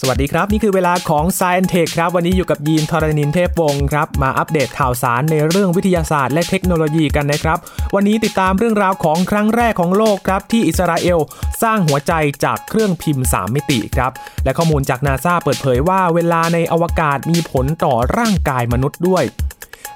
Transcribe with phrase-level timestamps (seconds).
[0.00, 7.58] สวัสดีครับ นี่คือเวลาของ s ซ i e n t e c h ครับ วันนี้อยู่กับยีนทรณินเทพวงศ์ครับ มาอัปเดตข่าวสารในเรื่องวิทยาศาสตร์และเทคโนโลยีกันนะครับ
[7.94, 11.18] วันนี้ติดตามเรื่องราวของครั้งแรกของโลกครับ ที่อิสราเอล
[11.62, 12.12] สร้างหัวใจ
[12.44, 14.12] จากเครื่องพิมพ์ 3 มิติครับ
[14.44, 19.24] และข้อมูลจากนาซาเปิดเผยว่าเวลาในอวกาศมีผลต่อร่างกายมนุษย์ด้วย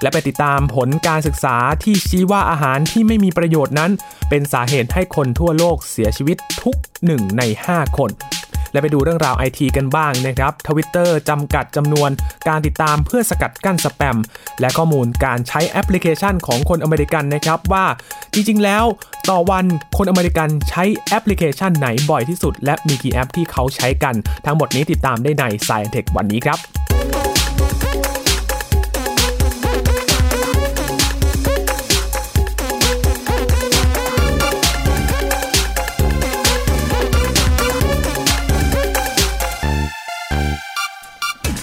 [0.01, 3.91] และไปติดตามผลการศึกษาที่ชี้ว่าอาหารที่ไม่มีประโยชน์นั้น
[4.29, 6.75] เป็นสาเหตุให้คนทั่วโลกเสียชีวิตทุก
[7.07, 7.41] 1 ใน
[7.71, 8.11] 5 คน
[8.73, 12.09] และไปดูเรื่องราวไอทีกันบ้างนะครับทวิตเตอร์จำกัดจำนวน
[12.47, 14.17] การติดตามเพื่อสกัดกั้นสแปม
[14.59, 17.85] และข้อมูลการใช้แอปพลิเคชันของคนอเมริกันนะครับว่า
[18.33, 18.83] จริงๆ แล้ว
[19.29, 19.65] ต่อวัน
[19.97, 26.59] คนอเมริกันใช้แอปพลิเคชันไหนบ่อยที่สุด และมีกี่แอปที่เขาใช้กัน ทั้งหมดนี้ติดตามได้ใน s ายเทควันนี้ครับ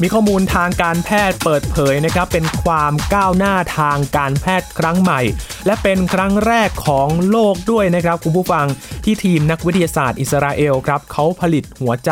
[0.03, 5.21] มีข้อมูลทางการแพทย์เปิดเผยนะครับเป็นความก้าวหน้าทางการแพทย์ครั้งใหม่
[5.67, 8.67] และเป็นครั้งแรกของโลกด้วยนะครับคุณผู้ฟัง
[9.05, 12.11] ที่ทีมนักวิทยาศาสตร์อิสราเอลครับเขาผลิตหัวใจ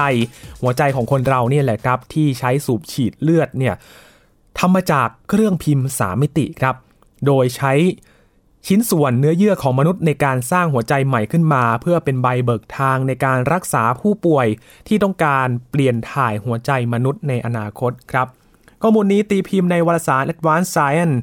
[0.63, 3.75] หัวใจของคนเราเนี่ยแหละครับที่ใช้สูบฉีดเลือดเนี่ย
[4.59, 6.75] ทำมาจากเครื่องพิมพ์3มิติครับ
[7.27, 7.73] โดยใช้
[8.67, 14.47] ชิ้นส่วนเนื้อเยื่อของมนุษย์ในการสร้างหัวใจใหม่ขึ้นมา เพื่อเป็นใบเบิกทางในการรักษาผู้ป่วย
[14.89, 18.27] ที่ต้องการเปลี่ยนถ่ายหัวใจมนุษย์ในอนาคตครับ
[18.83, 21.17] ข้อมูลนี้ตีพิมพ์ในวารสาร Advanced Science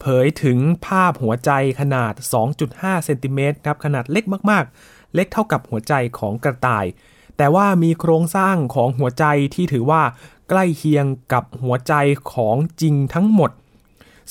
[0.00, 2.12] เผยถึงภาพหัวใจขนาด
[2.60, 6.86] 2.5 เซนติเมตรครับขนาดเล็กมากๆ เล็กเท่ากับหัวใจของกระต่าย
[7.36, 9.24] แต่ว่ามีโครงสร้างของหัวใจ
[9.54, 10.02] ที่ถือว่า
[10.48, 11.94] ใกล้เคียงกับหัวใจ
[12.32, 13.50] ของจริงทั้งหมด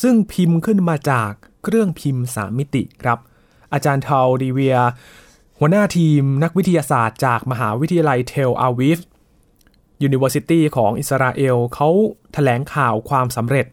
[0.02, 1.32] ซึ่งพิมพ์ขึ้นมาจาก
[1.64, 3.20] เครื่องพิมพ์ 3 มิติครับ
[3.74, 4.78] อาจารย์เทาดีเวีย
[5.60, 13.66] หัวหน้าทีมนักวิทยาศาสตร์จากมหาวิทยาลัย Tel Aviv University ของอิสราเอลเขาแถลงข่าวความสำเร็จ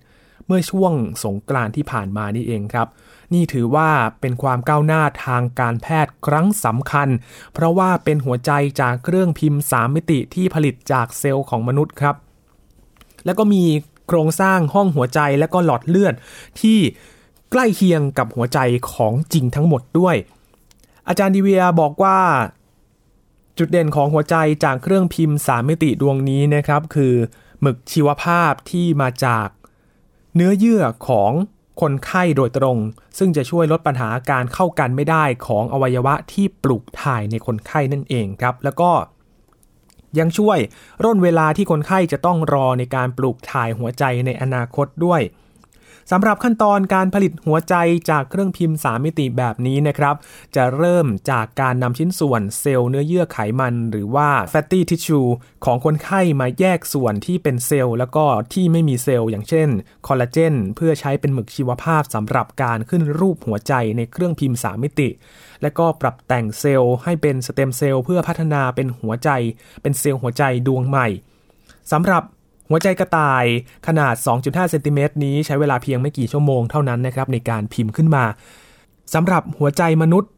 [0.46, 0.92] เมื่อช่วง
[1.24, 2.88] สงกรานต์ที่ผ่านมานี่เองครับ
[3.34, 7.08] นี่ถือว่าเป็นความก้าวหน้าทางการแพทย์ครั้งสำคัญ
[7.52, 12.16] เพราะว่าเป็นหัวใจจากเครื่องพิมพ์ 3 มิติที่ผลิตจากเซลล์ของมนุษย์ครับ
[13.24, 13.64] แล้วก็มี
[14.08, 16.14] โครงสร้างห้องหัวใจและก็หลอดเลือด
[16.60, 16.78] ที่
[17.52, 18.58] ใกล้เคียงกับหัวใจ
[18.92, 20.16] ของจริงทั้งหมดด้วย
[21.08, 22.18] อาจารย์ดิเวียบอกว่า
[23.58, 27.14] จุดเด่นของหัวใจจากเครื่องพิมพ์สามมิติดวงนี้นะครับ คือ
[27.60, 29.48] หมึกชีวภาพที่มาจาก
[30.34, 31.32] เนื้อเยื่อของ
[31.80, 32.78] คนไข้โดยตรง
[33.18, 38.90] ซึ่งจะช่วยลดปัญหาการเข้ากันไม่ได้ของอวัยวะที่ปลูกถ่ายในคนไข้นั่นเองครับ แล้วก็
[40.18, 40.58] ยังช่วย
[41.04, 45.20] ร่นเวลาที่คนไข้จะต้องรอในการปลูกถ่ายหัวใจในอนาคตด้วย
[46.10, 47.74] สำหรับขั้นตอนการผลิตหัวใจ
[48.10, 50.14] จากเครื่องพิมพ์ 3 มิติแบบนี้นะครับ
[50.56, 55.28] จะเริ่มจากการนำชิ้นส่วนเซลล์เนื้อเยื่อไขมัน หรือว่า fatty tissue
[55.64, 59.68] ของคนไข้มาแยกส่วนที่เป็นเซลล์ แล้วก็ที่ไม่มีเซลล์อย่างเช่น
[60.06, 65.08] คอลลาเจนเพื่อใช้เป็นหมึกชีวภาพสำหรับการขึ้นรูปหัวใจในเครื่องพิมพ์ 3 มิติ
[65.62, 69.30] และก็ปรับแต่งเซลล์ให้เป็นสเต็มเซลล์เพื่อพัฒนาเป็นหัวใจ
[69.82, 71.08] เป็นเซลล์หัวใจดวงใหม่
[71.92, 72.22] สำหรับ
[72.68, 73.44] หัวใจกระต่าย
[73.86, 78.24] ขนาด 2.5 เซนติเมตรนี้ใช้เวลาเพียงไม่กี่ชั่วโมงเท่านั้นนะครับในการพิมพ์ขึ้นมา
[79.14, 80.30] สำหรับหัวใจมนุษย์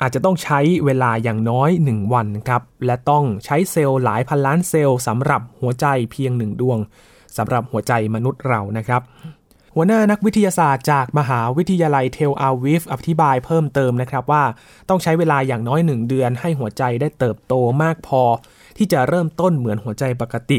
[0.00, 6.78] อาจจะต้องใช้เวลาอย่างน้อย 1 วันครับและต้องใช้เซลล์หลายพันล้านเซลล์สำหรับหัวใจเพียงหนึ่งดวง
[7.36, 9.02] สำหรับหัวใจมนุษย์เรานะครับ
[9.74, 14.44] หัวหน้านักวิทยาศาสตร์จากมหาวิทยาลัยเทลอาวิฟอธิบายเพิ่มเติมนะครับว่า
[14.88, 18.22] ต้องใช้เวลาอย่างน้อยหนึ่งเดือนให้หัวใจได้เติบโตมากพอ
[18.76, 20.58] ที่จะเริ่มต้นเหมือนหัวใจปกติ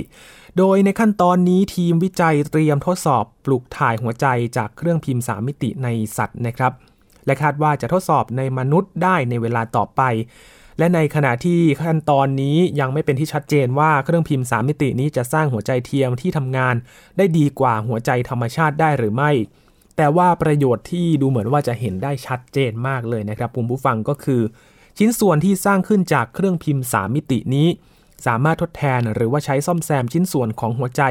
[0.57, 4.25] โดยในขั้นตอนนี้ทีมวิจัยเตรียมทดสอบปลูกถ่ายหัวใจ
[4.57, 6.72] จากเครื่องพิมพ์ 3 มิติในสัตว์นะครับ
[7.25, 10.01] และคาดว่าจะทดสอบในมนุษย์ได้ในเวลาต่อไป
[10.78, 16.75] และในขณะที่ขั้นตอนนี้ยังไม่เป็นที่ชัดเจนว่าเครื่องพิมพ์ 3 มิตินี้จะสร้างหัวใจเทียมที่ทำงาน
[17.18, 19.31] ได้ดีกว่าหัวใจธรรมชาติได้หรือไม่
[19.97, 24.41] แต่ว่าประโยชน์ที่ดูเหมือนว่าจะเห็นได้ชัดเจนมากเลยนะครับคุณผู้ฟังก็คือ
[24.97, 27.68] ชิ้นส่วนที่สร้างขึ้นจากเครื่องพิมพ์ 3 มิตินี้
[28.27, 31.01] สามารถทดแทนหรือว่าใช้ซ่อมแซมชิ้นส่วนของหัวใจ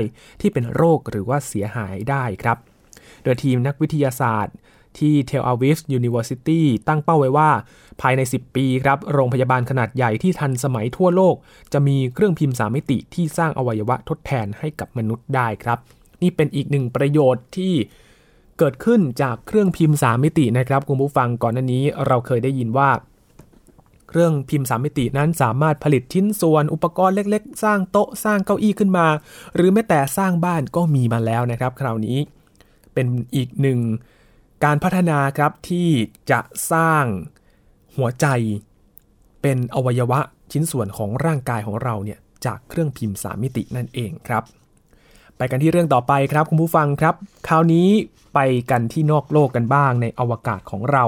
[0.40, 2.58] ที่เป็นโรคหรือว่าเสียหายได้ครับ
[3.22, 4.54] โดยทีมนักวิทยาศาสตร์
[4.98, 7.50] ที่ Tel Aviv University ตั้งเป้าไว้ว่า
[8.00, 11.34] ภายใน 10 ปีครับ โรงพยาบาลขนาดใหญ่ที่ทันสมัยทั่วโลก
[11.72, 15.78] จะมีเครื่องพิมพ์สามมิติที่สร้างอวัยวะทดแทนให้กับมนุษย์ได้ครับ
[16.22, 17.74] นี่เป็นอีกหนึ่งประโยชน์ที่
[18.58, 22.90] เกิดขึ้นจากเครื่องพิมพ์สามมิตินะครับคุณผู้ฟังก่อนหน้านี้เราเคยได้ยินว่า
[24.10, 29.06] เครื่องพิมพ์สามมิตินั้นสามารถผลิตชิ้นส่วนอุปกรณ์เล็กๆ สร้างโต๊ะสร้างเก้าอี้ขึ้นมา
[29.54, 32.18] หรือแม้แต่สร้างบ้านก็มีมาแล้วนะครับ คราวนี้
[32.94, 33.78] เป็นอีกหนึ่ง
[34.64, 35.88] การพัฒนาครับที่
[36.30, 36.40] จะ
[36.72, 37.04] สร้าง
[37.96, 38.26] หัวใจ
[39.42, 40.20] เป็นอวัยวะ
[40.52, 44.42] ชิ้นส่วนของร่างกายของเราเนี่ยจากเครื่องพิมพ์สามมิตินั่นเองครับ
[45.36, 47.14] ไปกันที่เรื่องต่อไปครับคุณผู้ฟังครับ
[47.46, 47.88] คราวนี้
[48.34, 48.38] ไป
[48.70, 51.04] กันที่นอกโลกกันบ้างในอวกาศของเรา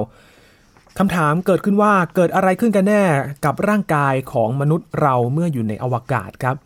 [0.99, 3.03] คำถามเกิดขึ้นว่าเกิดอะไรขึ้นกันแน่
[3.45, 6.57] กับร่างกายของมนุษย์เราเมื่ออยู่ในอวกาศครับ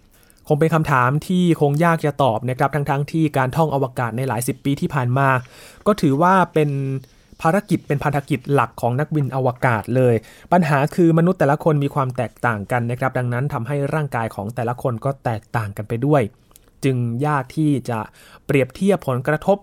[0.49, 5.29] คงเป็นคำถามที่คงยากจะตอบนะครับทั้งๆทที่การท่องอวกาศในหลายสิบปีที่ผ่านมา
[5.87, 6.71] ก็ถือว่าเป็น
[7.43, 10.15] ภารกิจเป็นพันธกิจหลักของนักบินอวกาศเลย
[10.53, 16.23] ปัญหาคือมนุษย์แต่ละคนมีความแตกต่างกันนะครับ ดังนั้นทำให้ร่างกายของแต่ละคนก็แตกต่างกันไปด้วย
[16.85, 16.97] จึง
[17.27, 17.99] ยากที่จะ
[18.47, 19.59] เปรียบเทียบผลกระทบ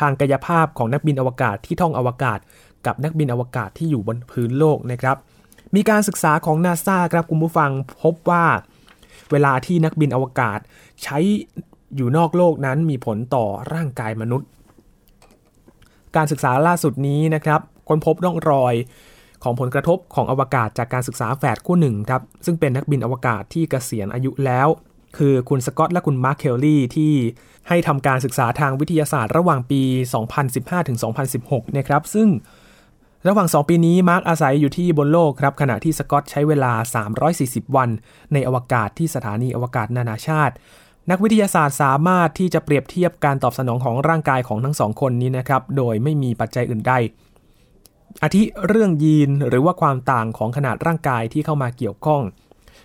[0.00, 2.38] ทางกายภาพของนักบินอวกาศที่ท่องอวกาศ
[2.86, 5.16] กับนักบินอวกาศที่อยู่บนพื้นโลกนะครับ
[5.74, 7.70] มีการศึกษาของนาซาครับคุณผู้ฟัง
[8.02, 8.44] พบว่า
[9.30, 10.58] เวลาที่นักบินอวกาศ
[11.02, 11.18] ใช้
[11.96, 14.48] อยู่นอกโลกนั้นมีผลต่อร่างกายมนุษย์
[16.16, 18.74] การศึกษาล่าสุดนี้นะครับค้นพบร่องรอย
[19.42, 24.68] ของผลกระทบของอวกาศจากการศึกษาแฝดคู่หนึ่งครับ ซึ่งเป็นนักบินอวกาศที่เกษียณอายุแล้ว
[25.18, 27.12] คือคุณสกอตและคุณมาร์คเคลลี่ที่
[27.68, 29.82] ให้ทำการศึกษาทางวิทยาศาสตร์ระหว่างปี
[30.34, 30.98] 2015ถึง
[31.36, 32.28] 2016 นะครับ ซึ่ง
[33.26, 36.72] ระหว่าง 2 ปีนี้มาร์กอาศัยอยู่ที่บนโลกครับขณะที่สกอตใช้เวลา
[37.24, 37.90] 340 วัน
[38.32, 40.54] ในอวกาศที่สถานีอวกาศนานาชาติ
[41.10, 46.92] นักวิทยาศาสตร์สามารถที่จะเปรียบเทียบการตอบสนองของร่างกายของทั้งสองคนนี้นะครับโดยไม่มีปัจจัยอื่นใด
[48.22, 52.22] อาทิเรื่องยีนหรือว่าความต่างของขนาดร่างกายที่เข้ามาเกี่ยวข้อง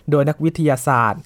[0.10, 1.20] โดยนักวิทยาศาสตร์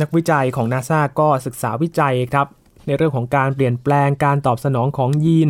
[0.00, 2.46] นักวิจัยของนาซาก็ศึกษาวิจัยครับ
[2.86, 5.48] ในเรื่องของการเปลี่ยนแปลงการตอบสนองของยีน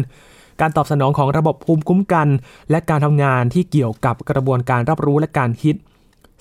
[0.61, 2.29] การตอบสนองของระบบภูมิคุ้มกัน
[2.71, 5.77] และการทำงานที่เกี่ยวกับกระบวนการรับรู้และการคิด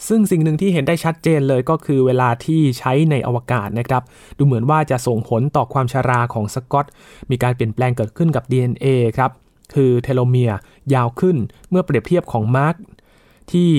[0.07, 4.03] ซึ่งสิ่งหนึ่งที่เห็นได้ชัดเจนเลยก็คือเวลาที่ใช้ในอวกาศนะครับ
[4.37, 6.85] ดูเหมือนว่าจะส่งผลต่อความชาราของสกอต
[7.29, 8.87] มีการเปลี่ยนแปลงเกิดขึ้นกับ DNA
[9.17, 9.31] ครับ
[9.73, 10.57] คือเทโลเมียร์
[10.93, 11.37] ยาวขึ้น
[11.69, 12.75] เมื่อเปรียบเทียบของมาร์ก
[13.51, 13.71] ที่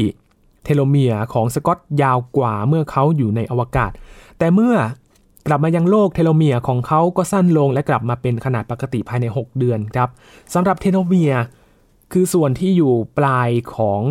[0.65, 3.91] เทโลเมียร์ของสกอตยาวกว่าเมื่อเขาอยู่ในอวกาศ
[4.39, 4.75] แต่เมื่อ
[5.47, 10.09] กลับมายังโลกเทโลเมียร์ของเขาก็สั้นลงและกลับมาเป็นขนาดปกติภายใน 6 เดือนครับ
[10.55, 11.43] สำหรับเทโลเมียร์
[12.13, 14.03] คือส่วนที่อยู่ปลายของ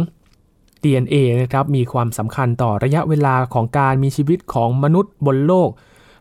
[0.84, 5.70] DNA นะครับมีความสำคัญต่อระยะเวลาของการมีชีวิตของมนุษย์บนโลก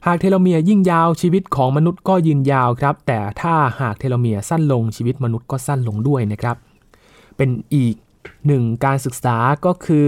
[0.07, 6.57] หากเทโลเมียร์ยิ่งยาวชีวิตของมนุษย์ก็ยืนยาวครับ แต่ถ้าหากเทโลเมียร์สั้นลงชีวิตมนุษย์ก็สั้นลงด้วยนะครับ
[7.37, 7.95] เป็นอีก
[8.47, 10.07] หนึ่งการศึกษาก็คือ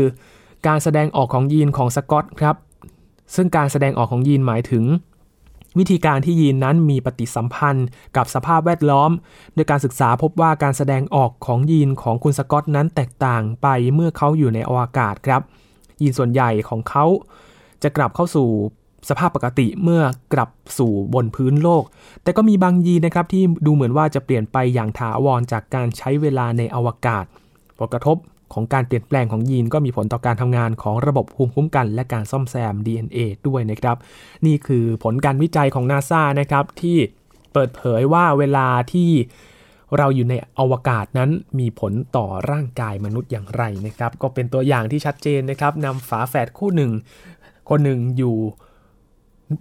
[0.66, 2.56] การแสดงออกของยีนของสกอตครับ
[3.34, 4.84] ซึ่งการแสดงออกของยีนหมายถึง
[5.78, 7.86] วิธีการที่ยีนนั้นมีปฏิสัมพันธ์
[8.16, 9.10] กับสภาพแวดล้อม
[9.54, 15.42] โดยการศึกษาพบว่าการแสดงออกของยีนของคุณสกอตนั้นแตกต่างไปเมื่อเขาอยู่ในอวกาศครับ
[16.02, 17.04] ยีนส่วนใหญ่ของเขา
[17.82, 18.48] จะกลับเข้าสู่
[19.08, 21.84] สภาพปกติเมื่อกลับสู่บนพื้นโลก
[22.22, 27.24] แต่ก็มีบางยีนนะครับที่ดูเหมือนว่าจะเปลี่ยนไปอย่างถาวรจากการใช้เวลาในอวกาศ
[27.78, 28.16] ผลกระทบ
[28.54, 33.18] ของการเปลี่ยนแปลงของยีนก็มีผลต่อการทำงานของระบบภูมิคุ้มกัน และการซ่อมแซม DNA
[33.48, 33.96] ด้วยนะครับ
[34.46, 36.96] นี่คือผลการวิจัยของนาซานะครับที่
[37.52, 39.10] เปิดเผยว่าเวลาที่
[39.98, 46.92] เราอยู่ในอวกาศนั้นมีผลต่อร่างกายมนุษย์อย่างไรนะครับ ก็เป็นตัวอย่างที่ชัดเจนนะครับนำฝาแฝดคู่หนึ่ง
[47.70, 48.36] คนหนึ่งอยู่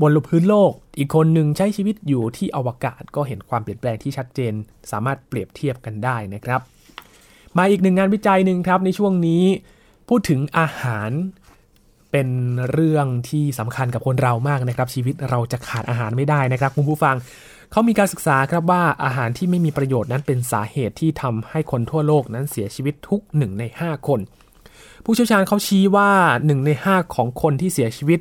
[0.02, 4.54] บนพื้นโลก อีกคนหนึ่งใช้ชีวิตอยู่ที่อวกาศก็เห็นความเปลี่ยนแปลงที่ชัดเจน
[4.92, 6.62] สามารถเปรียบเทียบกันได้นะครับ
[7.58, 9.44] มาอีกหนึ่งงานวิจัยหนึ่งครับในช่วงนี้
[10.10, 11.12] พูดถึงอาหาร
[12.12, 12.28] เป็น
[12.72, 17.16] เรื่องที่สำคัญกับคนเรามากนะครับ ชีวิตเราจะขาดอาหารไม่ได้นะครับคุณผู้ฟัง
[17.72, 24.20] เขามีการศึกษาครับว่าอาหารที่ไม่มีประโยชน์นั้นเป็นสาเหตุที่ทำให้คนทั่วโลกนั้นเสียชีวิตทุก1ใน 5 คน
[25.06, 28.20] ผู้เชี่ยวชาญเขาชี้ว่า 1 ใน 5 ของคนที่เสียชีวิต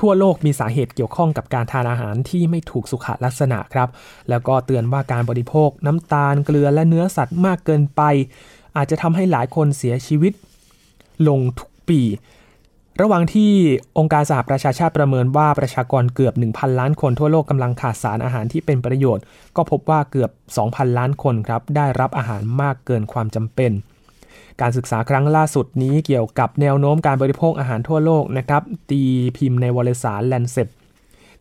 [0.00, 3.88] ทั่วโลกมีสาเหตุเกี่ยวข้องกับการทานอาหารที่ไม่ถูกสุขลักษณะครับ
[4.30, 8.02] แล้วก็เตือนว่าการบริโภคน้ำตาลเกลือและเนื้อสัตว์มากเกินไป
[8.76, 10.32] อาจจะทำให้หลายคนเสียชีวิต
[11.28, 12.00] ลงทุกปี
[13.00, 13.52] ระหว่างที่
[13.98, 19.24] องค์การสหประชาชาติประเมินว่าประชากรเกือบ 1,000 ล้านคนทั่วโลกกำลังขาดสารอาหารที่เป็นประโยชน์
[19.56, 20.30] ก็พบว่าเกือบ
[20.64, 23.72] 2,000 ล้านคนครับได้รับอาหารมากเกินความจำเป็น
[24.60, 29.02] การศึกษาครั้งล่าสุดนี้เกี่ยวกับแนวโน้มการบริโภคอาหารทั่วโลกนะครับ ตี
[29.36, 30.68] พิมพ์ในวารสาร Lancet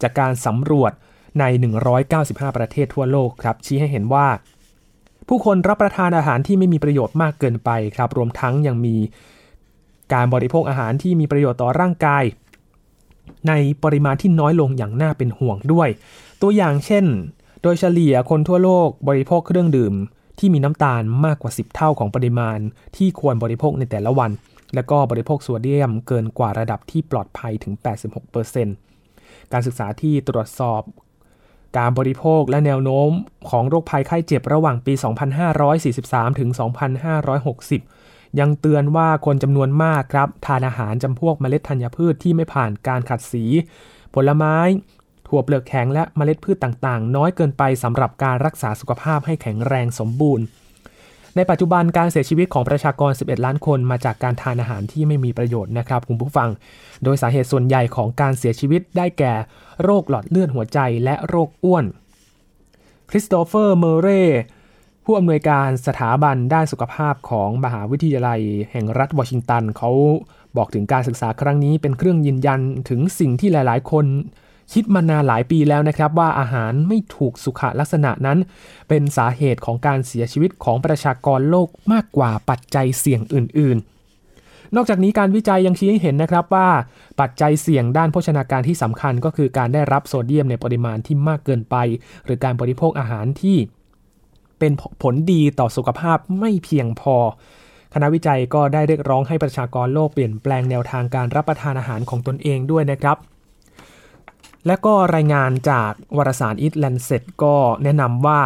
[0.01, 0.91] จากการสำรวจ
[1.39, 1.43] ใน
[2.01, 4.27] 195 ประเทศทั่วโลกครับ ชี้ให้เห็นว่า
[5.27, 8.95] ผู้คนรับประทานอาหารที่ไม่มีประโยชน์มากเกินไปครับ รวมทั้งยังมี
[10.13, 12.23] การบริโภคอาหารที่มีประโยชน์ต่อร่างกาย
[13.47, 15.89] ในปริมาณที่น้อยลงอย่างน่าเป็นห่วงด้วย
[16.41, 17.05] ตัวอย่างเช่น
[17.61, 19.93] โดยเฉลี่ยคนทั่วโลกบริโภคเครื่องดื่ม
[20.39, 22.59] ที่มีน้ำตาลมากกว่า 10 เท่าของปริมาณ
[22.97, 24.31] ที่ควรบริโภคในแต่ละวัน
[24.75, 27.73] และก็บริโภคโซเดียมเกินกว่าระดับที่ปลอดภัยถึง
[28.63, 30.81] 86%การศึกษาที่ตรวจสอบ
[31.77, 33.11] การบริโภคและแนวโน้ม
[33.49, 34.93] ของโรคภัยไข้เจ็บระหว่างปี
[35.61, 36.49] 2543 ถึง
[37.45, 43.43] 2560 ยังเตือนว่าคนจำนวนมากครับ ทานอาหารจำพวกเมล็ดธัญพืชที่ไม่ผ่านการขัดสี
[44.13, 44.57] ผลไม้
[45.27, 50.45] ถั่วเปลือกแข็งและเมล็ดพืชต่างๆ น้อยเกินไปสำหรับการรักษาสุขภาพให้แข็งแรงสมบูรณ์
[51.35, 56.49] ในปัจจุบันการเสียชีวิตของประชากร 11 ล้านคนมาจากการทานอาหารที่ไม่มีประโยชน์นะครับคุณผู้ฟัง
[57.03, 59.33] โดยสาเหตุส่วนใหญ่ของการเสียชีวิตได้แก่
[59.83, 61.85] โรคหลอดเลือดหัวใจและโรคอ้วน
[63.09, 64.07] คริสโตเฟอร์ เมเร
[65.05, 68.41] ผู้อำนวยการสถาบันด้านสุขภาพของมหาวิทยาลัย
[68.71, 69.91] แห่งรัฐวอชิงตันเขา
[70.57, 74.05] บอกถึงการศึกษาครั้งนี้เป็นเครื่องยืนยันถึงสิ่งที่หลาย ๆ คน
[74.73, 78.37] คิดมานานหลายปีแล้วนะครับว่าอาหารไม่ถูกสุขลักษณะนั้น
[78.89, 86.69] เป็นสาเหตุของการเสียชีวิตของประชากรโลกมากกว่าปัจจัยเสี่ยงอื่น ๆนอกจากนี้การวิจัยยังชี้ให้เห็นนะครับว่า
[87.21, 91.75] ปัจจัยเสี่ยงด้านโภชนาการที่สำคัญก็คือการได้รับโซเดียมในปริมาณที่มากเกินไป
[92.25, 93.57] หรือการบริโภคอาหารที่
[94.59, 94.71] เป็น
[95.03, 97.15] ผลดีต่อสุขภาพไม่เพียงพอ
[97.93, 103.17] คณะวิจัยก็ได้เรียกร้องให้ประชากรโลกเปลี่ยนแปลงแนวทางการรับประทานอาหารของตนเองด้วยนะครับ
[104.67, 108.41] และก็รายงานจากวารสารอิตแลนเซตก็แนะนำว่า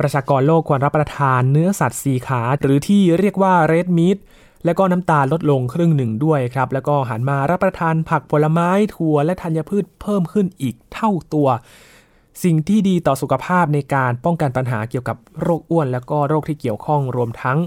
[0.00, 4.18] ประชากรโลกควรรับประทานเนื้อสัตว์สีขา หรือที่เรียกว่าเรดมิท
[4.64, 11.48] และก็น้ำตาลลดลงครึ่งหนึ่งด้วยครับ แล้วก็หันมารับประทานผักผลไม้ถั่วและธัญพืชเพิ่มขึ้นอีกเท่าตัว
[12.44, 17.58] สิ่งที่ดีต่อสุขภาพในการป้องกันปัญหาเกี่ยวกับโรคอ้วน และก็โรคที่เกี่ยวข้องรวมทั้ง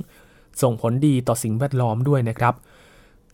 [0.62, 2.53] ส่งผลดีต่อสิ่งแวดล้อมด้วยนะครับ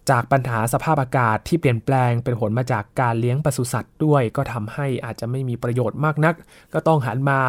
[0.09, 6.35] จากปัญหาสภาพอากาศที่เปลี่ยนแปลงเป็นผลมาจากการเลี้ยงปศุสัตว์ด้วย ก็ทำให้อาจจะไม่มีประโยชน์มากนัก
[6.73, 7.39] ก็ต้องหันมา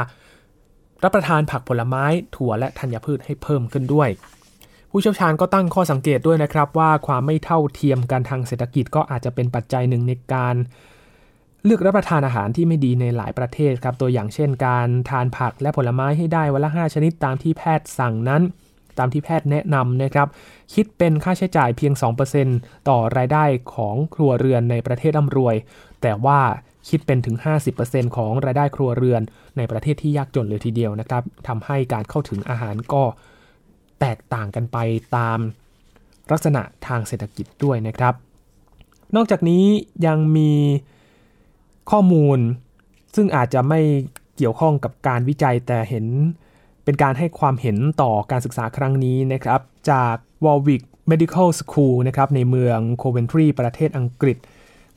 [1.04, 2.04] รับประทานผักผลไม้
[2.36, 4.08] ถั่วและธัญพืชให้เพิ่มขึ้นด้วย
[4.90, 10.56] ผู้เชี่ยวชาญก็ตั้งข้อสังเกตด้วยนะครับว่าความไม่เท่าเทียมกันทางเศรษฐกิจก็อาจจะเป็นปัจจัยหนึ่งในการ
[11.64, 18.42] เลือกรับประทานอาหารที่ไม่ดีในหลายประเทศครับตัวอย่างเช่น การทานผักและผลไม้ให้ได้วันละ 5 ชนิดตามที่แพทย์สั่งนั้น
[18.98, 20.28] ตามที่แพทย์แนะนำนะครับ
[20.74, 21.92] คิดเป็นค่าใช้จ่ายเพียง
[22.40, 25.56] 2%ต่อรายได้ของครัวเรือนในประเทศร่ำรวย
[26.02, 26.40] แต่ว่า
[26.88, 27.36] คิดเป็นถึง
[27.76, 29.22] 50%ของรายได้ครัวเรือน
[29.56, 33.02] ในประเทศที่ยากจนเลยทีเดียวนะครับทำให้การเข้าถึงอาหารก็
[34.00, 34.78] แตกต่างกันไป
[35.16, 35.38] ตาม
[36.32, 38.14] ลักษณะทางเศรษฐกิจด้วยนะครับ
[39.16, 39.64] นอกจากนี้
[40.06, 40.52] ยังมี
[41.90, 42.38] ข้อมูล
[43.16, 43.80] ซึ่งอาจจะไม่
[44.36, 46.06] เกี่ยวข้องกับการวิจัยแต่เห็น
[46.86, 50.14] เป็นการให้ความเห็นต่อการศึกษาครั้งนี้นะครับ จาก
[50.44, 54.36] Warwick Medical School นะครับในเมืองโคเวนทรีประเทศอังกฤษ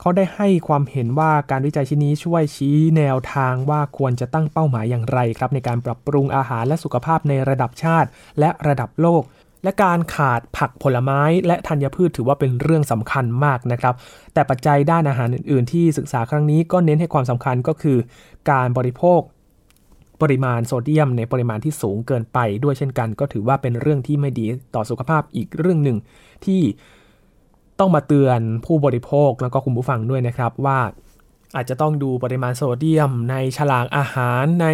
[0.00, 8.08] เขาได้ให้ความเห็นว่าการวิจัยชิ้นนี้ช่วยชี้แนวทางว่าควรจะตั้งเป้าหมายอย่างไรครับในการปรับปรุงอาหารและสุขภาพในระดับชาติ
[8.40, 9.22] และระดับโลก
[9.64, 13.94] และการขาดผักผลไม้และธัญพืชถือว่าเป็นเรื่องสำคัญมากนะครับ
[14.34, 17.98] แต่ปัจจัยด้านอาหารอื่น ๆ ที่ศึกษาครั้งนี้ก็เน้นให้ความสำคัญก็คือ
[18.50, 19.20] การบริโภค
[20.22, 25.98] ปริมาณโซเดียมในปริมาณที่สูงเกินไปด้วยเช่นกัน ก็ถือว่าเป็นเรื่องที่ไม่ดีต่อสุขภาพอีกเรื่องหนึ่ง
[26.44, 26.60] ที่
[27.78, 30.78] ต้องมาเตือนผู้บริโภคแล้วก็คุณผู้ฟังด้วยนะครับว่า
[31.56, 34.66] อาจจะต้องดูปริมาณโซเดียม ในฉลากอาหารใน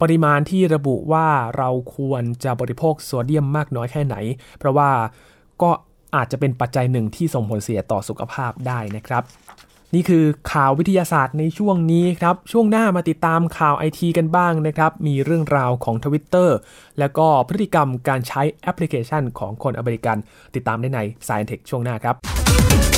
[0.00, 4.16] ปริมาณที่ระบุว่าเราควรจะบริโภคโซเดียมมากน้อยแค่ไหน
[4.58, 4.90] เพราะว่า
[5.62, 5.70] ก็
[6.16, 9.22] อาจจะเป็นปัจจัยหนึ่งที่ส่งผลเสียต่อสุขภาพได้นะครับ
[9.94, 16.56] นี่คือข่าววิทยาศาสตร์ในช่วงนี้ครับ ช่วงหน้ามาติดตามข่าวไอทีกันบ้างนะครับ มีเรื่องราวของทวิตเตอร์
[16.98, 20.16] แล้วก็พฤติกรรมการใช้แอปพลิเคชันของคนอเมริกัน
[20.54, 22.97] ติดตามได้ใน Science Tech ช่วงหน้าครับ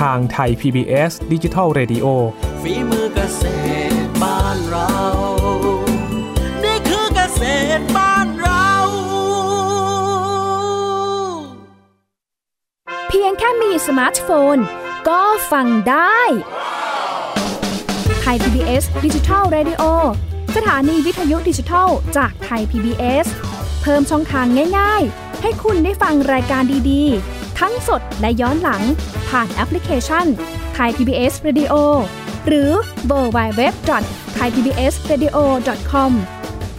[0.00, 2.06] ทางไทย PBS ดิจิทัล Radio
[2.62, 3.42] ฝีมือเกษ
[3.90, 4.92] ตรบ้านเรา
[6.64, 7.42] นี่คือเกษ
[7.78, 8.68] ตรบ้านเรา
[13.08, 14.56] เพียงแค่มีสมาร์ทโฟน
[15.08, 16.18] ก็ฟังได้
[18.20, 19.82] ไทย PBS ดิจิทัล Radio
[20.56, 23.26] สถานีวิทยุดิจิทัลจากไทย PBS
[23.82, 24.46] เพิ่มช่องทาง
[24.78, 28.82] ง่าย ๆ ให้คุณได้ฟังรายการดีๆ ทั้งสดและย้อนหลัง
[29.28, 30.26] ผ่านแอปพลิเคชัน
[30.76, 31.74] Thai PBS Radio
[32.46, 32.70] หรือ
[33.10, 33.90] w w w t
[34.38, 35.36] h a i PBS Radio
[35.90, 36.12] com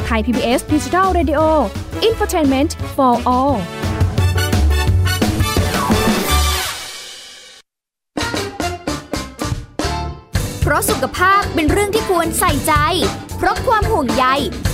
[0.06, 1.42] ไทย PBS Digital Radio
[2.08, 3.56] Infotainment for all
[10.62, 12.74] เพราะสุขภาพเป็นเรื่องที่ควรใส่ใจ
[13.38, 14.26] เพราะความห่วงใย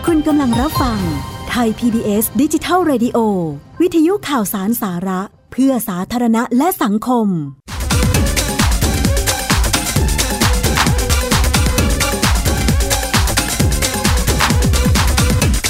[0.06, 1.00] คุณกำลังรับฟัง
[1.56, 3.18] ไทย PBS ดิจิทัล Radio
[3.80, 5.20] วิทยุข่าวสารสาระ
[5.52, 7.26] เพื่อสาธารณะและสังคม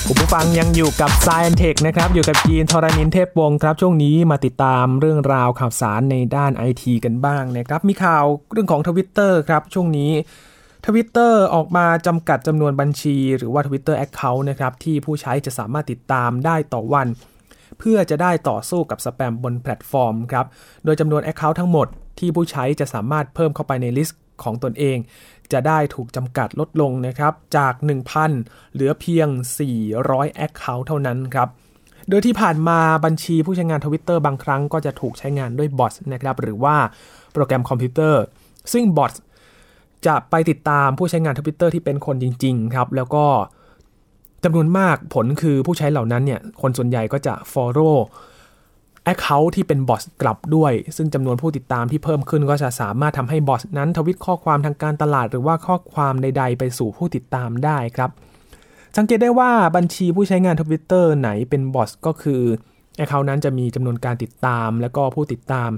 [0.07, 10.13] คุณผู้ฟังยังอยู่กับ Science Tech นะครับ อยู่กับจีนทรณินเทพวงศ์ครับ ช่วงนี้มาติดตามเรื่องราวข่าวสารในด้านไอทีกันบ้างนะครับ มีข่าวเรื่องของทวิตเตอร์ครับ ช่วงนี้
[10.89, 17.07] ทวิตเตอร์ออกมาจำกัดจำนวนบัญชีหรือว่า Twitter Account นะครับที่ผู้ใช้จะสามารถติดตามได้ต่อวัน
[17.79, 20.47] เพื่อจะได้ต่อสู้กับสแปมบนแพลตฟอร์มครับ
[20.85, 21.87] โดยจำนวน Account ทั้งหมด
[22.19, 24.99] ที่ผู้ใช้จะสามารถเพิ่มเข้าไปในลิสต์ของตนเอง
[25.53, 27.75] จะได้ถูกจำกัดลดลงนะครับจาก
[28.25, 29.29] 1,000 เหลือเพียง
[29.87, 31.49] 400 Account เท่านั้นครับ
[32.09, 36.77] โดยที่ผ่านมาบัญชีผู้ใช้งานทวิตเตอร์บางครั้งก็จะถูกใช้งานด้วยบอทนะครับหรือว่า
[37.33, 38.23] โปรแกรมคอมพิวเตอร์
[38.73, 39.13] ซึ่งบอท
[40.07, 43.27] จะไปติดตามผู้ใช้งานทวิตเตอร์ที่เป็นคนจริง ๆ ครับ แล้วก็
[44.45, 47.97] จำนวนมากผลคือผู้ใช้เหล่านั้นเนี่ย คนส่วนใหญ่ก็จะ follow
[49.13, 58.11] Account ที่เป็นบอทกลับด้วย ซึ่งจำนวนผู้ติดตามที่เพิ่มขึ้นก็จะสามารถทำให้บอทนั้นทวิตข้อความทางการตลาด หรือว่าข้อความใด ๆ ไปสู่ผู้ติดตามได้ครับ
[58.97, 62.43] สังเกตได้ว่าบัญชีผู้ใช้งานทวิตเตอร์ไหนเป็นบอทก็คือ
[63.01, 65.71] Account นั้นจะมีจำนวนการติดตาม และก็ผู้ติดตาม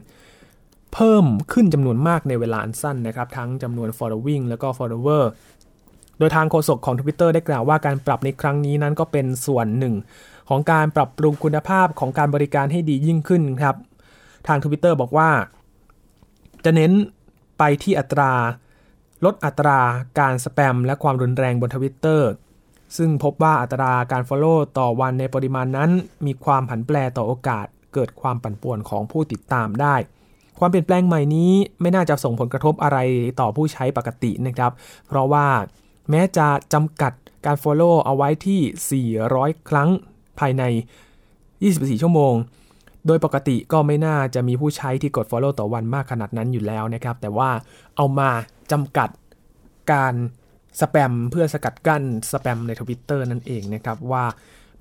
[0.93, 5.25] เพิ่มขึ้นจำนวนมากในเวลาอันสั้นนะครับทั้งจำนวน following แล้วก็ follower
[6.18, 9.94] โดยทางโฆษกของ Twitter ได้กล่าวว่าการปรับในครั้งนี้นั้นก็เป็นส่วนหนึ่ง
[10.49, 13.77] ของการปรับปรุงคุณภาพของการบริการให้ดียิ่งขึ้นครับ
[14.46, 15.31] ทาง Twitter บอกว่า
[16.64, 16.92] จะเน้น
[17.59, 18.33] ไปที่อัตรา
[19.25, 19.79] ลดอัตรา
[20.18, 22.31] การสแปมและความรุนแรงบนทวิตเตอร์
[22.96, 25.90] ซึ่งพบว่าอัตราการ Follow ต่อวันในปริมาณนั้น
[26.27, 29.94] มีความผันแปรต่อโอกาสเกิดความปั่นป่วนของผู้ติดตามได้
[30.61, 32.99] ความเปลี่ยนแปลงใหม่นี้ไม่น่าจะส่งผลกระทบอะไร
[33.40, 34.73] ต่อผู้ใช้ปกตินะครับ
[35.09, 35.47] เพราะว่า
[36.11, 37.12] แม้จะจำกัด
[37.47, 39.88] การ Follow เอาไว้ที่ 400 ครั้ง
[40.38, 40.62] ภายใน
[41.33, 42.35] 24 ชั่วโมง
[43.07, 47.51] โดยปกติก็ไม่น่าจะมีผู้ใช้ที่กด Follow ต่อวันมากขนาดนั้นอยู่แล้วนะครับ แต่ว่า
[47.97, 48.31] เอามา
[48.73, 49.09] จำกัด
[49.92, 50.14] การ
[50.81, 54.25] สแปมเพื่อสกัดกั้นสแปมในทวิตเตอร์นั่นเองนะครับว่า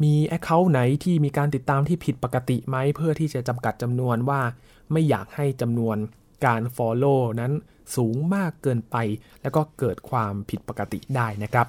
[0.03, 4.41] มี Account ไหนที่มีการติดตามที่ผิดปกติไหมเพื่อที่จะจำกัดจำนวนว่า
[4.91, 5.97] ไม่อยากให้จำนวน
[6.45, 7.51] การ Follow นั้น
[7.95, 8.95] สูงมากเกินไป
[9.41, 11.67] แล้วก็เกิดความผิดปกติได้นะครับ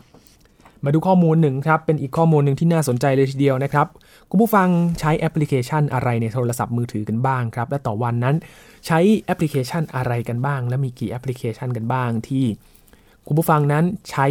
[0.85, 3.87] มาดูข้อมูลหนึ่งครับ เป็นอีกข้อมูลหนึ่งที่น่าสนใจเลยทีเดียวนะครับ
[4.31, 4.69] คุณผู้ฟัง
[5.01, 8.37] ใช้แอปพลิเคชันอะไรในโทรศัพท์มือถือกันบ้างครับ และต่อวันนั้น
[8.87, 12.45] ใช้แอปพลิเคชันอะไรกันบ้าง และมีกี่แอปพลิเคชันกันบ้างที่
[13.27, 14.27] คุณผู้ฟังนั้นใช้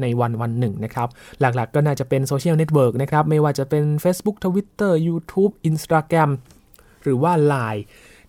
[0.00, 1.08] ในวันวันหนึ่งนะครับ
[1.40, 6.30] หลักๆก็น่าจะเป็นโซเชียลเน็ตเวิร์กนะครับ ไม่ว่าจะเป็น Facebook Twitter YouTube Instagram
[7.02, 7.82] หรือว่า Line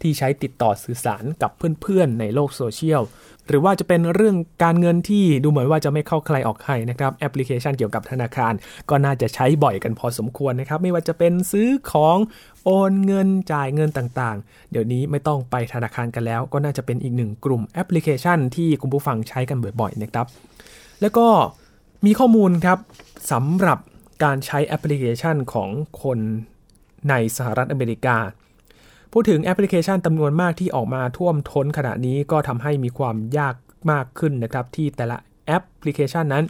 [0.04, 3.02] ที่ใช้ติดต่อสื่อสารกับเพื่อนๆ ในโลกโซเชียล
[3.48, 8.54] หรือว่าจะเป็นเรื่องการเงินที่ดูเหมือนว่าจะไม่เข้าใครออกใครนะครับ แอปพลิเคชันเกี่ยวกับธนาคาร
[8.90, 12.18] ก็น่าจะใช้บ่อยกันพอสมควรนะครับ ไม่ว่าจะเป็นซื้อของ
[12.66, 20.28] โอนเงินจ่ายเงินต่างๆ เดี๋ยวนี้ไม่ต้องไปธนาคารกันแล้ว ก็น่าจะเป็นอีกหนึ่งกลุ่มแอปพลิเคชันที่คุณผู้ฟังใช้กันบ่อยๆนะครับ
[21.02, 21.28] แล้วก็
[22.06, 22.80] มีข้อมูลครับ
[23.32, 23.80] สำหรับ
[24.24, 25.70] การใช้แอปพลิเคชันของ
[26.04, 26.20] คน
[27.10, 28.18] ในสหรัฐอเมริกา
[29.16, 33.56] พูดถึงแอปพลิเคชันจำนวนมากที่ออกมาท่วมท้นขณะนี้ก็ทำให้มีความยาก
[33.92, 36.46] มากขึ้นนะครับที่แต่ละแอปพลิเคชันนั้น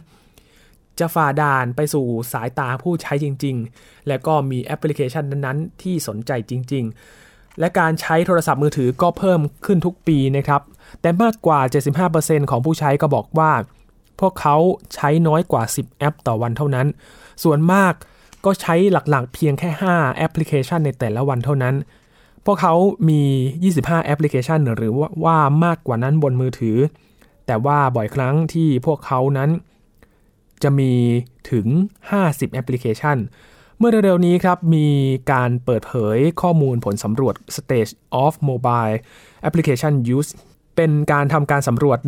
[0.98, 6.84] จะฝ่าด่านไปสู่สายตาผู้ใช้จริง ๆ และก็มีแอปพลิเคชันนั้นๆ ที่สนใจจริง
[7.22, 10.62] ๆ และการใช้โทรศัพท์มือถือก็เพิ่มขึ้นทุกปีนะครับ
[11.00, 11.60] แต่มากกว่า
[12.06, 13.52] 75%ของผู้ใช้ก็บอกว่า
[14.20, 14.56] พวกเขา
[14.94, 16.86] ใช้น้อยกว่า 10 แอปต่อวันเท่านั้น
[17.44, 17.92] ส่วนมาก
[18.44, 21.74] ก็ใช้หลักๆ เพียงแค่ 5 แอปพลิเคชันในแต่ละวันเท่านั้น
[22.46, 22.74] พวกเขา
[23.08, 23.20] มี
[23.64, 26.78] 25 แอปพลิเคชันหรือว่าว่ามากกว่านั้นบนมือถือ
[27.46, 29.50] แต่ว่าบ่อยครั้งที่พวกเขานั้น
[30.62, 30.92] จะมี
[31.50, 31.66] ถึง
[32.10, 33.16] 50 แอปพลิเคชัน
[33.78, 34.88] เมื่อเร็วๆนี้ครับ มี
[35.32, 37.92] การเปิดเผยข้อมูลผลสำรวจ Stage
[38.24, 38.96] of Mobile
[39.48, 40.30] Application Use
[40.76, 41.98] เป็นการทำการสำรวจ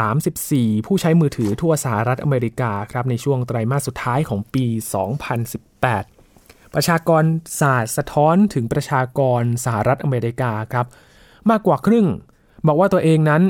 [0.00, 4.64] 1,034 ผู้ใช้มือถือทั่วสหรัฐอเมริกาครับในช่วงไตรมาสสุดท้ายของปี
[5.46, 6.19] 2018
[6.74, 7.22] ประชากร
[7.60, 10.86] ศาสตร์สะท้อนถึงประชากรสหรัฐอเมริกาครับ
[11.50, 12.06] มากกว่าครึ่ง
[12.66, 13.42] บอกว่าตัวเองนั้น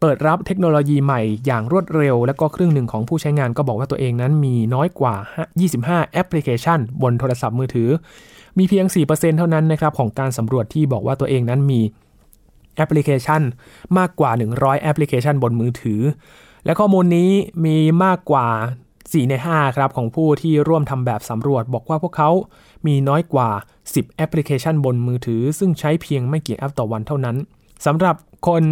[0.00, 5.14] เปิดรับเทคโนโลยีใหม่อย่างรวดเร็ว และก็ครึ่งหนึ่งของผู้ใช้งานก็บอกว่าตัวเองนั้นมีน้อยกว่า
[5.64, 7.88] 25 แอปพลิเคชัน บนโทรศัพท์มือถือ
[8.58, 11.80] มีเพียง 4%เท่านั้นนะครับของการสำรวจที่บอกว่าตัวเองนั้นมี
[12.76, 13.42] แอปพลิเคชัน
[13.98, 16.00] มากกว่า 100 แอปพลิเคชันบนมือถือ
[16.64, 17.30] และข้อมูลนี้
[17.64, 18.48] มีมากกว่า
[19.12, 22.30] 4 ใน 5 ครับของผู้ที่ร่วมทำแบบสำรวจ บอกว่าพวกเขา
[22.86, 23.50] มีน้อยกว่า
[23.84, 27.36] 10 แอปพลิเคชันบนมือถือ ซึ่งใช้เพียงไม่กี่แอปต่อวันเท่านั้น
[27.86, 28.16] สำหรับ
[28.48, 28.64] คน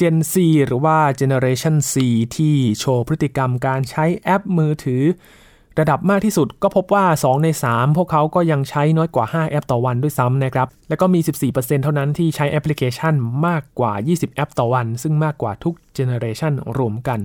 [0.00, 0.34] Gen Z
[0.66, 1.94] หรือว่า Generation Z
[2.36, 5.02] ที่โชว์พฤติกรรมการใช้แอปมือถือ
[5.78, 13.14] ระดับมากที่สุดก็พบว่า 2 ใน 3 พวกเขาก็ยังใช้น้อยกว่า 5 แอปต่อวันด้วยซ้ำนะครับ แล้วก็มี 14%เท่านั้นที่ใช้แอปพลิเคชัน
[13.46, 17.18] มากกว่า 20 แอปต่อวัน ซึ่งมากกว่าทุกเจเนอเรชันรวมกัน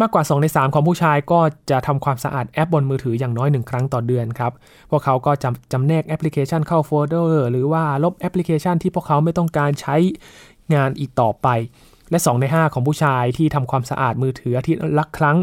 [0.00, 4.52] มากกว่า 2 ใน 3 ของผู้ชายก็จะทำความสะอาดแอปบนมือถืออย่างน้อย 1 ครั้งต่อเดือนครับ
[4.90, 9.96] พวกเขาก็จำจำแนกแอปพลิเคชันเข้าโฟลเดอร์หรือว่าลบแอปพลิเคชันที่พวกเขาไม่ต้องการใช้
[10.74, 11.48] งานอีกต่อไป
[12.10, 15.36] และ 2 ใน 5 ของผู้ชายที่ทำความสะอาดมือถืออาทิตย์ละครั้ง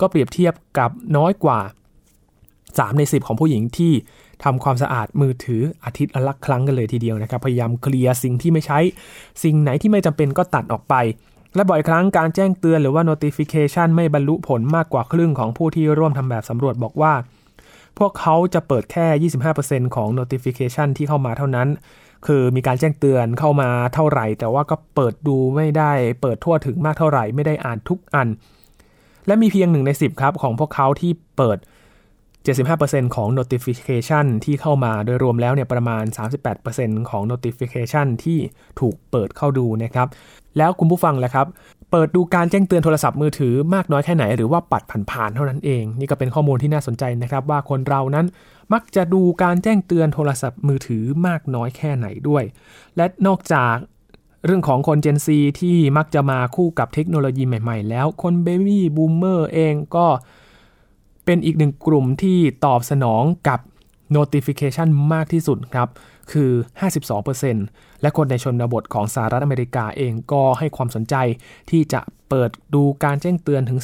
[0.00, 1.60] ก็เปรียบเทียบกับน้อยกว่า
[2.28, 3.92] 3 ใน 10 ของผู้หญิงที่
[4.44, 8.78] ทำความสะอาดมือถืออาทิตย์ละครั้งกันเลยทีเดียวนะครับ พยายามเคลียร์สิ่งที่ไม่ใช้
[9.44, 10.94] สิ่งไหนที่ไม่จำเป็นก็ตัดออกไป
[11.54, 17.12] และบ่อยครั้งการแจ้งเตือนหรือว่า notification ไม่บรรลุผลมากกว่าครึ่งของผู้ที่ร่วมทำแบบสำรวจบอกว่า
[17.98, 21.68] พวกเขาจะเปิดแค่ 25%ของ notification ที่เข้ามาเท่านั้น
[22.26, 28.28] คือมีการแจ้งเตือนเข้ามาเท่าไหร่ แต่ว่าก็เปิดดูไม่ได้ เปิดทั่วถึงมากเท่าไหร่ ไม่ได้อ่านทุกอัน
[29.26, 31.58] และมีเพียงหนึ่งใน 10 ครับ ของพวกเขาที่เปิด
[32.36, 36.04] 75%ของ notification ที่เข้ามาโดยรวมแล้วเนี่ยประมาณ
[36.56, 38.38] 38%ของ notification ที่
[38.80, 40.08] ถูกเปิดเข้าดูนะครับ
[40.58, 41.46] แล้วคุณผู้ฟังล่ะครับ
[41.90, 48.26] เปิดดูการแจ้งเตือนโทรศัพท์มือถือมากน้อยแค่ไหน หรือว่าปัดผ่านๆเท่านั้นเอง นี่ก็เป็นข้อมูลที่น่าสนใจนะครับ ว่าคนเรานั้น
[48.72, 52.44] มักจะดูการแจ้งเตือนโทรศัพท์มือถือมากน้อยแค่ไหนด้วย
[52.96, 53.76] และนอกจาก
[54.44, 55.28] เรื่องของคน Gen Z
[55.60, 60.06] ที่มักจะมาคู่กับเทคโนโลยีใหม่ๆ แล้วคน Baby Boomer เองก็
[61.24, 63.60] เป็นอีกหนึ่งกลุ่มที่ตอบสนองกับ
[64.16, 65.88] notification มากที่สุดครับ
[66.32, 66.50] คือ
[67.26, 71.14] 52%และคนในชนบทของสหรัฐอเมริกาเองก็ให้ความสนใจ
[71.70, 73.78] ที่จะเปิดดูการแจ้งเตือนถึง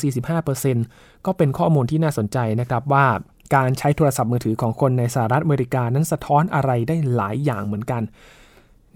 [0.60, 3.06] 45%ก็เป็นข้อมูลที่น่าสนใจนะครับว่า
[3.54, 8.02] การใช้โทรศัพท์มือถือของคนในสหรัฐอเมริกานั้นสะท้อนอะไรได้หลายอย่างเหมือนกัน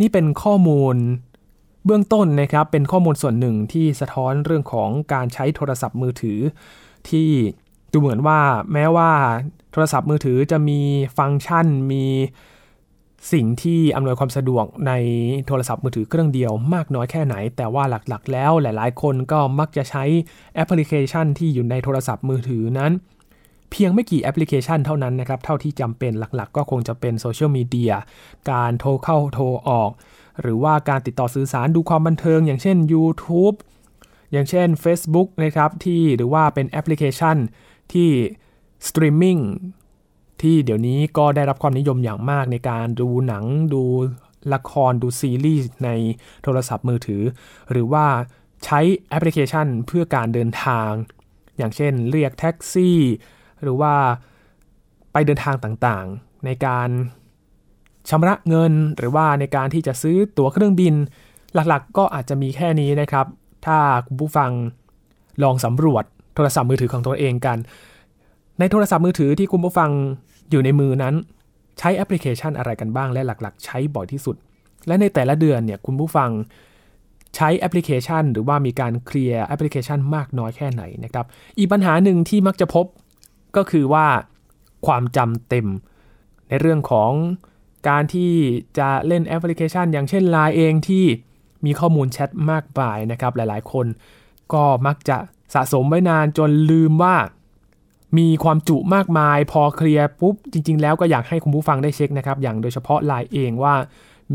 [0.01, 0.97] นี่เป็นข้อมูล
[1.87, 6.39] เบื้องต้นนะครับเป็นข้อมูลส่วนหนึ่งที่สะท้อนเรื่องของการใช้โทรศัพท์มือถือ
[7.09, 7.29] ที่
[7.93, 8.41] ดูเหมือนว่า
[8.73, 9.11] แม้ว่า
[9.73, 10.81] โทรศัพท์มือถือจะมี
[11.19, 12.05] ฟังก์ชันมี
[13.33, 14.93] สิ่งที่อำนวยความสะดวกใน
[15.47, 20.05] โทรศัพท์มือถือเครื่องเดียวมากน้อยแค่ไหน แต่ว่าหลักๆ แล้วหลายๆ คนก็มักจะใช้
[20.55, 22.93] แอปพลิเคชันที่อยู่ในโทรศัพท์มือถือนั้น
[23.71, 27.93] เพียงไม่กี่แอปพลิเคชันเท่านั้นนะครับ เท่าที่จำเป็นหลักๆ ก็คงจะเป็นโซเชียลมีเดีย
[28.51, 29.91] การโทรเข้าโทรออก
[30.41, 33.57] หรือว่าการติดต่อสื่อสารดูความบันเทิง อย่างเช่น YouTube
[34.33, 37.37] อย่างเช่น Facebook นะครับที่หรือว่าเป็นแอปพลิเคชัน
[37.93, 38.09] ที่
[38.89, 39.39] สตรีมมิ่ง
[40.43, 43.45] ที่เดี๋ยวนี้ก็ได้รับความนิยมอย่างมากในการดูหนัง
[43.75, 43.85] ดู
[44.55, 45.91] ละครดูซีรีส์ใน
[46.43, 47.23] โทรศัพท์มือถือ
[47.71, 48.07] หรือว่า
[48.65, 50.91] ใช้แอปพลิเคชันเพื่อการเดินทาง
[51.59, 52.99] อย่างเช่นเรียกแท็กซี่
[53.63, 53.95] หรือว่า
[55.13, 56.89] ไปเดินทางต่างๆ ในการ
[58.11, 60.95] ชำระเงินหรือว่าในการที่จะซื้อตั๋วเครื่องบิน
[61.55, 63.27] หลักๆ ก็อาจจะมีแค่นี้นะครับ
[63.67, 64.51] ถ้าคุณผู้ฟัง
[65.43, 67.59] ลองสำรวจโทรศัพท์มือถือของตัวเองกัน
[68.59, 69.91] ในโทรศัพท์มือถือที่คุณผู้ฟัง
[70.51, 71.15] อยู่ในมือนั้น
[71.79, 74.37] ใช้แอปพลิเคชันอะไรกันบ้างและหลักๆ ใช้บ่อยที่สุด
[74.87, 76.31] และในแต่ละเดือนเนี่ยคุณผู้ฟัง
[77.37, 81.27] ใช้แอปพลิเคชัน หรือว่ามีการเคลียร์แอปพลิเคชันมากน้อยแค่ไหนนะครับ
[81.59, 82.87] อีกปัญหาหนึ่งที่มักจะพบ
[83.57, 84.07] ก็คือว่า
[84.87, 85.67] ความจำเต็ม
[86.49, 87.13] ในเรื่องของ
[87.89, 88.33] การที่
[88.79, 91.05] จะเล่นแอปพลิเคชัน อย่างเช่น Line เองที่
[91.65, 93.87] มีข้อมูลแชทมากมายนะครับหลายๆ คน
[94.53, 95.19] ก็มักจะ
[95.55, 97.17] สะสมไว้นานจนลืมว่า
[98.19, 103.75] มีความจุมากมาย พอเคลียร์ปุ๊บ จริง ๆ แล้วก็อยากให้คุณผู้ฟังได้เช็คนะครับ อย่างโดยเฉพาะ Line เองว่า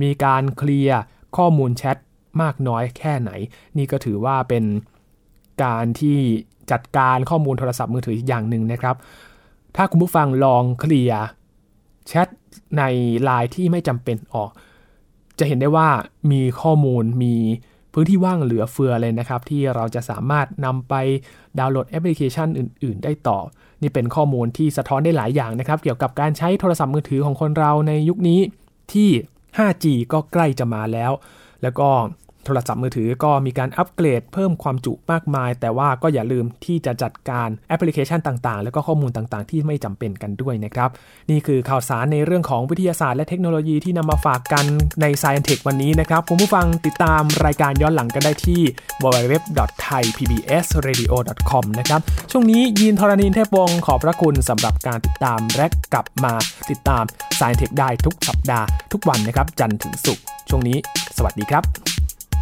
[0.01, 0.99] มีการเคลียร์
[1.37, 1.97] ข้อมูลแชท
[2.41, 3.31] มากน้อยแค่ไหน
[3.77, 4.63] นี่ก็ถือว่าเป็น
[5.63, 6.17] การที่
[6.71, 8.95] จัดการข้อมูลโทรศัพท์มือถืออย่างหนึ่งนะครับ
[9.75, 11.23] ถ้าคุณผู้ฟังลองเคลียร์
[12.07, 12.27] แชท
[12.77, 12.83] ใน
[13.27, 14.51] Line ที่ไม่จำเป็นออก
[15.39, 15.89] จะเห็นได้ว่า
[16.31, 17.35] มีข้อมูลมี
[17.93, 20.93] พื้นที่ว่างเหลือเฟือเลยนะครับ ที่เราจะสามารถนำไป
[21.59, 23.39] ดาวน์โหลดแอปพลิเคชันอื่น ๆ ได้ต่อ
[23.81, 28.39] นี่เป็นข้อมูลที่สะท้อนได้หลายอย่างนะครับ เกี่ยวกับการใช้โทรศัพท์มือถือของคนเราในยุคนี้
[28.93, 29.09] ที่
[29.57, 31.11] 5G ก็ใกล้จะมาแล้ว
[31.61, 31.89] แล้วก็
[32.49, 40.89] โทรศัพท์มือถือก็มีการอัปเกรดเพิ่มความจุมากมาย แต่ว่าก็อย่าลืมที่จะจัดการแอปพลิเคชันต่างๆ แล้วก็ข้อมูลต่างๆ ที่ไม่จำเป็นกันด้วยนะครับ
[41.29, 44.65] นี่คือข่าวสารในเรื่องของวิทยาศาสตร์และเทคโนโลยีที่นำมาฝากกัน
[45.01, 48.62] ใน Science Tech วันนี้นะครับคุณผู้ฟังติดตามรายการย้อนหลังกันได้ที่
[49.03, 56.33] www.thaipbsradio.com นะครับช่วงนี้ยินทรณินเทพวงศ์ขอบพระคุณสำหรับการติดตามและกลับมา
[56.69, 57.03] ติดตาม
[57.39, 60.77] Science Tech ได้ทุกสัปดาห์ทุกวันนะครับจันทร์ถึงศุกร์ช่วงนี้
[61.17, 61.98] สวัสดีครับ